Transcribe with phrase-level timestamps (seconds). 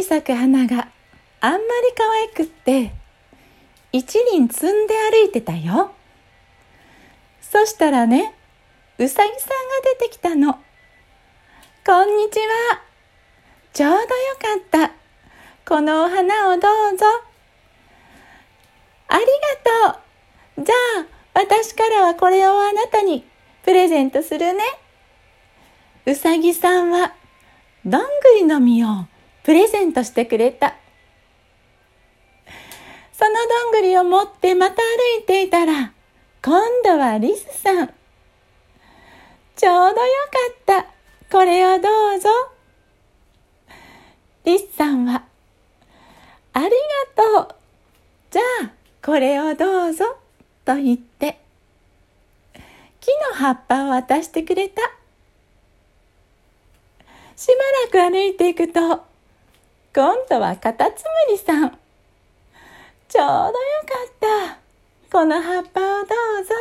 [0.00, 0.88] に咲く花が
[1.42, 1.62] あんまり
[1.94, 2.92] 可愛くって
[3.92, 5.92] 一輪積んで歩いてたよ。
[7.42, 8.34] そしたらね、
[8.98, 9.34] うさぎさんが
[10.00, 10.58] 出てきたの。
[11.84, 12.80] こんにちは。
[13.74, 14.92] ちょうどよかった。
[15.68, 17.04] このお花をどうぞ。
[19.08, 19.24] あり
[19.84, 20.00] がと
[20.62, 20.64] う。
[20.64, 23.26] じゃあ、私からはこれをあなたに
[23.64, 24.62] プレゼントするね。
[26.06, 27.12] うさぎさんは、
[27.84, 30.76] どんぐりの実をプレゼントしてくれた。
[33.12, 35.92] そのどんぐりを持ってまた歩いていたら、
[36.42, 37.94] 今度はリスさん。
[39.56, 40.12] ちょうどよ
[40.66, 40.86] かった。
[41.30, 42.28] これをどうぞ。
[44.44, 45.24] リスさんは、
[46.54, 46.70] ありが
[47.44, 47.54] とう。
[48.30, 48.70] じゃあ、
[49.04, 50.16] これをどうぞ。
[50.64, 51.40] と言って、
[53.00, 54.80] 木の葉っぱを渡してくれた。
[57.36, 57.48] し
[57.92, 59.09] ばらく歩いていくと、
[59.92, 61.70] 今度はカタツムリさん。
[63.08, 64.58] ちょうどよかった。
[65.10, 66.54] この葉っぱをどうぞ。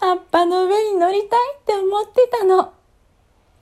[0.00, 2.72] 葉っぱの上に乗りたいって思ってたの。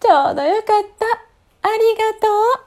[0.00, 1.68] ちょうどよかった。
[1.68, 2.26] ありがと
[2.62, 2.65] う。